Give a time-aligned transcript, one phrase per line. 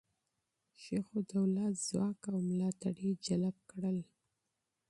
[0.83, 3.97] شجاع الدوله ځواک او ملاتړي جلب کړل.